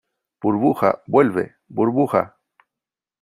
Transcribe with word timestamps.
¡burbuja, 0.41 1.03
vuelve!¡ 1.05 1.57
burbuja! 1.67 2.35